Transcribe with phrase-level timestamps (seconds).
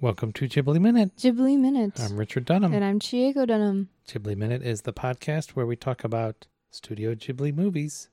[0.00, 1.16] Welcome to Ghibli Minute.
[1.16, 1.98] Ghibli Minute.
[2.00, 2.72] I'm Richard Dunham.
[2.72, 3.88] and I'm Chieko Dunham.
[4.08, 8.08] Ghibli Minute is the podcast where we talk about Studio Ghibli movies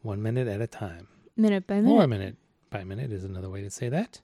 [0.00, 1.08] one minute at a time.
[1.36, 1.90] Minute by minute.
[1.92, 2.18] Or minute.
[2.18, 2.36] minute
[2.70, 4.22] by minute is another way to say that.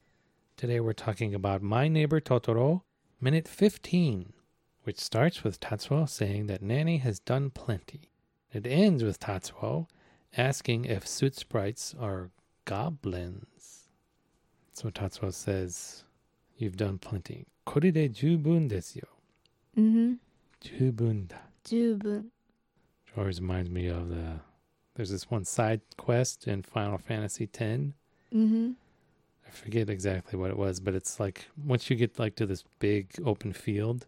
[0.56, 2.82] Today we're talking about My Neighbor Totoro,
[3.20, 4.32] minute 15,
[4.84, 8.10] which starts with Tatsuo saying that Nanny has done plenty.
[8.52, 9.88] It ends with Tatsuo
[10.36, 12.30] asking if soot sprites are
[12.64, 13.88] goblins.
[14.72, 16.04] So Tatsuo says,
[16.57, 17.45] You've done plenty.
[17.65, 19.07] これで十分ですよ。
[19.77, 20.17] Mm-hmm.
[20.59, 21.49] 十分だ。
[21.63, 22.31] Jubun.
[23.05, 24.39] Which always reminds me of the.
[24.95, 27.93] There's this one side quest in Final Fantasy X.
[28.33, 28.71] Mm-hmm.
[29.47, 32.63] I forget exactly what it was, but it's like once you get like to this
[32.79, 34.05] big open field,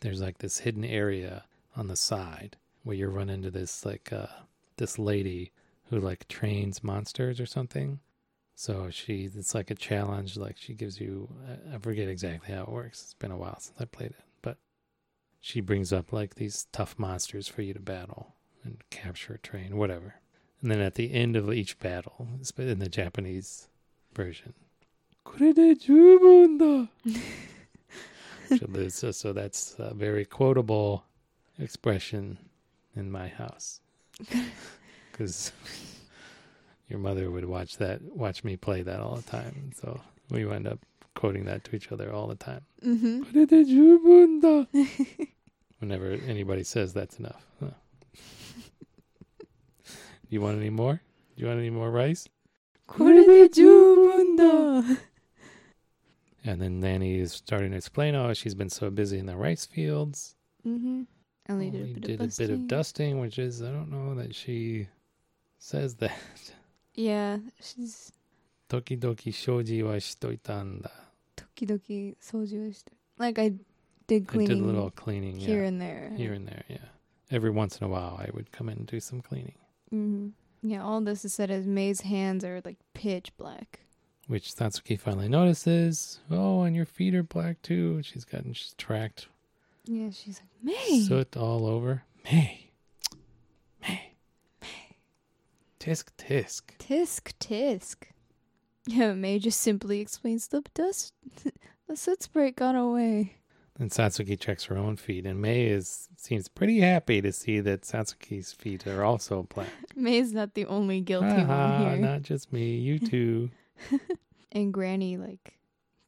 [0.00, 1.44] there's like this hidden area
[1.76, 4.26] on the side where you run into this like uh
[4.76, 5.52] this lady
[5.90, 8.00] who like trains monsters or something.
[8.59, 10.35] So she, it's like a challenge.
[10.35, 11.29] Like she gives you,
[11.71, 13.03] I forget exactly how it works.
[13.03, 14.57] It's been a while since I played it, but
[15.39, 18.33] she brings up like these tough monsters for you to battle
[18.63, 20.15] and capture a train, whatever.
[20.59, 23.67] And then at the end of each battle, it's in the Japanese
[24.15, 24.55] version,
[28.89, 31.03] so, so that's a very quotable
[31.59, 32.39] expression
[32.95, 33.81] in my house
[35.11, 35.51] because
[36.87, 39.71] your mother would watch that, watch me play that all the time.
[39.79, 39.99] So
[40.29, 40.79] we wind up
[41.15, 42.61] quoting that to each other all the time.
[42.83, 43.23] Mm-hmm.
[45.79, 47.45] Whenever anybody says that's enough.
[47.59, 47.69] Huh.
[50.29, 51.01] you want any more?
[51.35, 52.27] Do you want any more rice?
[56.45, 59.65] and then Nanny is starting to explain, oh, she's been so busy in the rice
[59.65, 60.35] fields.
[60.65, 61.03] Mm-hmm.
[61.49, 64.15] Only, Only did, a bit, did a bit of dusting, which is, I don't know
[64.15, 64.87] that she
[65.59, 66.17] says that.
[66.96, 68.12] Yeah, she's
[68.68, 70.90] 時々掃除はしといたんだ.
[71.36, 71.80] 時々
[72.20, 73.58] 掃除をして Like I did I
[74.06, 75.68] did a cleaning little cleaning, here yeah.
[75.68, 76.12] and there.
[76.16, 76.78] Here and there, yeah.
[77.30, 79.54] Every once in a while, I would come in and do some cleaning,
[79.90, 80.28] hmm
[80.62, 83.80] Yeah, all this is said as May's hands are like pitch black.
[84.26, 86.20] which Satsuki finally notices.
[86.30, 88.02] Oh, and your feet are black too.
[88.02, 89.28] She's gotten she's tracked
[89.86, 91.00] Yeah, she's like, May.
[91.00, 92.02] soot all over.
[92.24, 92.32] May.
[92.32, 92.65] May.
[95.87, 96.63] Tisk tisk.
[96.79, 97.95] Tisk tisk.
[98.87, 101.13] Yeah, May just simply explains the dust.
[101.87, 103.37] the soot spray got away.
[103.79, 107.83] And Satsuki checks her own feet, and May is seems pretty happy to see that
[107.83, 109.69] Satsuki's feet are also black.
[109.95, 111.97] May's not the only guilty Haha, one ah, here.
[111.99, 113.49] not just me, you too.
[114.51, 115.57] And Granny, like,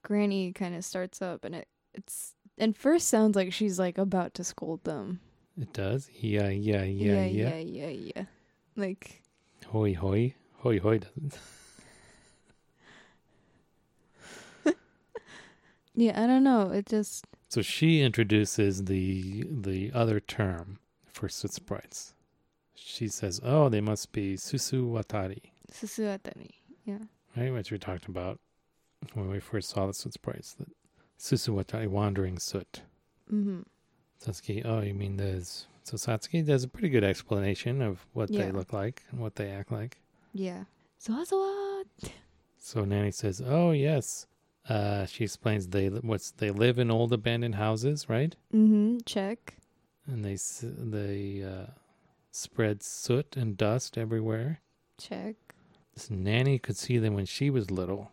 [0.03, 4.33] Granny kind of starts up, and it it's and first sounds like she's like about
[4.33, 5.21] to scold them.
[5.57, 6.09] it does.
[6.19, 7.55] Yeah, yeah, yeah, yeah.
[7.55, 8.23] yeah, yeah, yeah.
[8.75, 9.21] Like,
[9.69, 10.33] Hoi hoi.
[10.57, 11.37] Hoi hoi doesn't.
[15.95, 16.71] yeah, I don't know.
[16.71, 22.13] It just So she introduces the the other term for soot sprites.
[22.75, 26.51] She says, "Oh, they must be susu watari," susuwatari.
[26.85, 26.99] Yeah.
[27.37, 27.53] right?
[27.53, 28.39] Which we talked about
[29.13, 30.53] when we first saw the soot sprites.
[30.53, 30.69] That
[31.19, 32.81] susu watari, wandering soot.
[33.31, 33.61] Mm-hmm.
[34.23, 38.51] Satsuki, oh, you mean there's so Satsuki does a pretty good explanation of what they
[38.51, 39.97] look like and what they act like.
[40.33, 40.65] Yeah.
[41.01, 41.83] Zoa
[42.57, 44.27] So Nanny says, "Oh yes."
[44.67, 48.35] Uh, she explains they what's they live in old abandoned houses, right?
[48.53, 48.97] Mm-hmm.
[49.05, 49.55] Check.
[50.05, 51.71] And they s- they uh,
[52.31, 54.59] spread soot and dust everywhere.
[54.99, 55.35] Check.
[55.95, 58.11] This nanny could see them when she was little,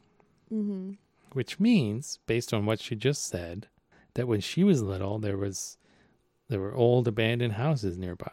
[0.52, 0.92] Mm-hmm.
[1.32, 3.68] which means, based on what she just said,
[4.14, 5.76] that when she was little there was
[6.48, 8.32] there were old abandoned houses nearby,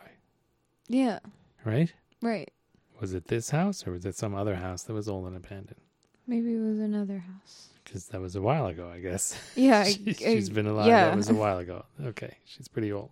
[0.87, 1.19] Yeah.
[1.65, 1.93] right?
[2.21, 2.51] Right.
[2.99, 5.81] Was it this house or was it some other house that was old and abandoned?
[6.27, 7.69] Maybe it was another house.
[7.83, 9.37] Because that was a while ago, I guess.
[9.55, 9.79] Yeah.
[9.85, 10.87] I- She, I- she's been alive.
[10.87, 11.05] Yeah.
[11.09, 11.85] That was a while ago.
[12.01, 13.09] Okay, she's pretty old.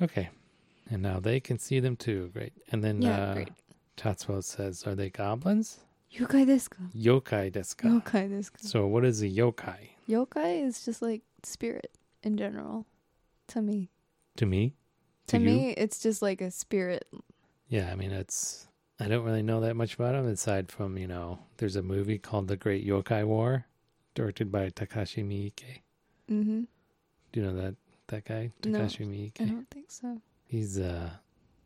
[0.00, 0.30] Okay,
[0.90, 2.30] and now they can see them too.
[2.32, 2.52] Great.
[2.72, 3.50] And then Yeah, uh, great.
[3.96, 5.78] Tatsuo says, "Are they goblins?
[6.12, 6.82] Yokai desu ka?
[6.96, 8.58] Yokai desu ka?" Yokai desu ka?
[8.60, 11.92] So what is a yokai Yokai is just like spirit
[12.22, 12.86] in general.
[13.48, 13.90] To me.
[14.36, 14.74] To me?
[15.28, 15.44] To you?
[15.44, 17.06] me, it's just like a spirit.
[17.68, 18.68] Yeah, I mean it's.
[19.00, 22.18] I don't really know that much about them aside from you know there's a movie
[22.18, 23.66] called The Great Yokai War,
[24.14, 25.80] directed by Takashi Miike.
[26.30, 26.60] Mm-hmm.
[27.32, 27.74] Do you know that
[28.08, 28.78] that guy No.
[28.78, 29.40] Takashi Miike?
[29.40, 30.20] I don't think so.
[30.46, 31.10] He's uh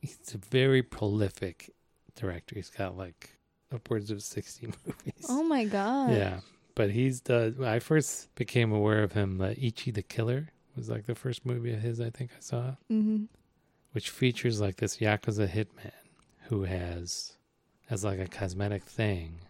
[0.01, 1.71] he's a very prolific
[2.15, 2.55] director.
[2.55, 3.37] He's got like
[3.75, 5.27] upwards of sixty movies.
[5.29, 6.13] Oh my god.
[6.13, 6.41] yeah.
[6.75, 11.07] But he's the I first became aware of him uh, Ichi the Killer was like
[11.07, 13.25] the first movie of his I think I saw, Mm-hmm.
[13.93, 15.93] which features like this Yakuza hitman
[16.49, 17.37] who has
[17.91, 19.41] as like a cosmetic thing,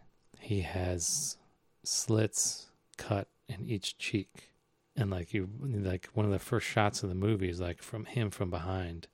[0.41, 1.37] he has
[1.85, 4.53] slits cut in each cheek
[4.97, 8.05] and like you like one of the first shots of the movie is like from
[8.05, 9.07] him from behind.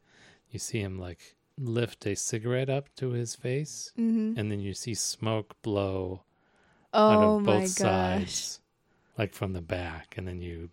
[0.51, 4.39] You see him like lift a cigarette up to his face, Mm-hmm.
[4.39, 6.23] and then you see smoke blow
[6.93, 7.71] Oh out of my both gosh.
[7.77, 8.61] sides,
[9.19, 10.71] like from the back, and then you.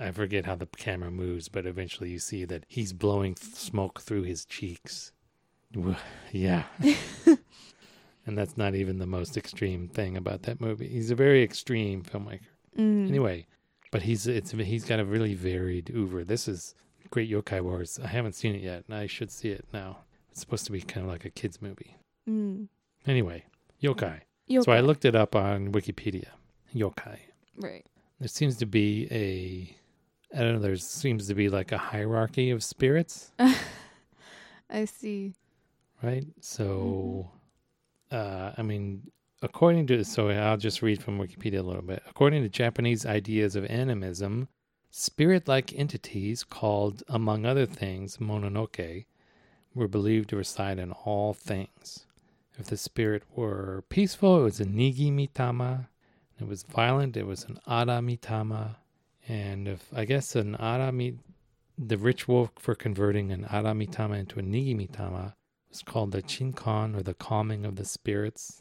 [0.00, 4.00] I forget how the camera moves, but eventually you see that he's blowing th- smoke
[4.00, 5.12] through his cheeks.
[6.32, 6.64] Yeah.
[8.26, 10.88] and that's not even the most extreme thing about that movie.
[10.88, 12.48] He's a very extreme filmmaker.
[12.78, 13.08] Mm.
[13.08, 13.46] Anyway,
[13.90, 16.24] but he's it's he's got a really varied oeuvre.
[16.24, 16.74] This is
[17.10, 18.00] Great Yokai Wars.
[18.02, 19.98] I haven't seen it yet, and I should see it now.
[20.30, 21.96] It's supposed to be kind of like a kids movie.
[22.28, 22.68] Mm.
[23.06, 23.44] Anyway,
[23.82, 24.20] yokai.
[24.48, 24.64] Yokai.
[24.64, 26.28] So I looked it up on Wikipedia.
[26.74, 27.18] Yokai.
[27.56, 27.84] Right.
[28.18, 29.76] There seems to be a
[30.34, 33.32] I don't know, there seems to be like a hierarchy of spirits,
[34.70, 35.34] I see.
[36.02, 36.24] right?
[36.40, 37.30] So
[38.10, 39.10] uh I mean
[39.42, 42.02] according to so I'll just read from Wikipedia a little bit.
[42.08, 44.48] According to Japanese ideas of animism,
[44.90, 49.06] spirit-like entities called among other things mononoke
[49.74, 52.06] were believed to reside in all things.
[52.58, 55.86] If the spirit were peaceful, it was a nigi mitama.
[56.36, 58.76] If it was violent, it was an ara mitama.
[59.30, 61.18] And if I guess an Arami,
[61.78, 65.34] the ritual for converting an ara mitama into a nigi mitama
[65.68, 68.60] was called the Chinkon or the calming of the spirits.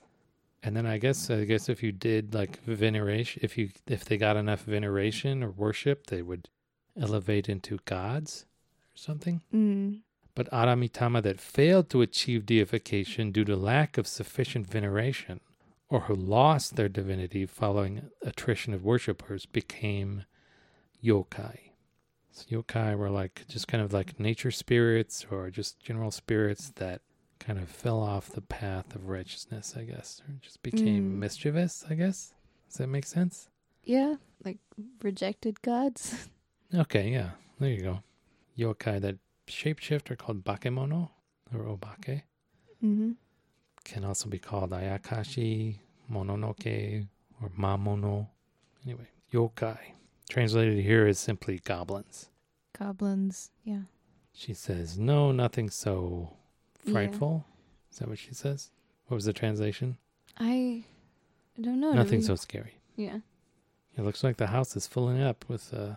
[0.61, 4.17] And then I guess I guess if you did like veneration, if you if they
[4.17, 6.49] got enough veneration or worship, they would
[6.99, 8.45] elevate into gods
[8.93, 10.01] or something Mm.
[10.35, 15.39] but Aramitama that failed to achieve deification due to lack of sufficient veneration,
[15.89, 20.25] or who lost their divinity following attrition of worshippers, became
[21.03, 21.57] yokai.
[22.31, 27.01] So yokai were like just kind of like nature spirits or just general spirits that
[27.39, 31.19] kind of fell off the path of righteousness, I guess, or just became Mm.
[31.19, 32.33] mischievous, I guess.
[32.69, 33.49] Does that make sense?
[33.83, 34.57] Yeah, like
[35.01, 36.27] rejected gods.
[36.75, 38.03] Okay, yeah, there you go.
[38.55, 39.15] Yokai that
[39.47, 41.09] shapeshift are called bakemono
[41.51, 42.21] or obake.
[42.83, 43.13] mm-hmm.
[43.83, 45.79] can also be called Ayakashi,
[46.11, 47.07] Mononoke,
[47.41, 48.27] or Mamono.
[48.85, 49.79] Anyway, yokai.
[50.29, 52.29] Translated here is simply goblins.
[52.77, 53.51] Goblins.
[53.63, 53.81] Yeah.
[54.31, 56.37] She says, No, nothing so
[56.85, 56.93] Yeah.
[56.93, 57.45] frightful.
[57.91, 58.71] Is that what she says?
[59.07, 59.97] What was the translation?
[60.37, 60.83] I,
[61.59, 61.91] don't know.
[61.93, 62.75] nothing so scary.
[62.95, 63.17] Yeah.
[63.97, 65.95] It looks like the house is filling up with uh,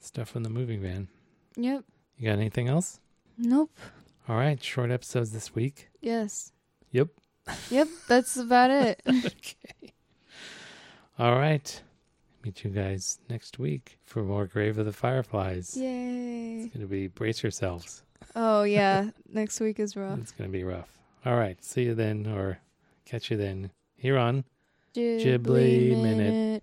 [0.00, 1.08] stuff from the moving van.
[1.56, 1.84] Yep.
[2.16, 3.00] You got anything else?
[3.36, 3.76] Nope.
[4.28, 5.88] All right, short episodes this week.
[6.00, 6.52] Yes.
[6.92, 7.08] Yep.
[7.70, 7.88] Yep.
[8.08, 9.02] That's about it.
[9.08, 9.92] okay.
[11.18, 11.82] All right.
[12.44, 15.74] Meet you guys next week for more Grave of the Fireflies.
[15.78, 16.64] Yay.
[16.64, 18.02] It's going to be brace yourselves.
[18.36, 19.10] Oh yeah.
[19.32, 20.18] Next week is rough.
[20.18, 20.90] It's going to be rough.
[21.24, 21.62] All right.
[21.64, 22.58] See you then or
[23.06, 24.44] catch you then here on
[24.94, 26.02] Ghibli Minute.
[26.02, 26.44] minute.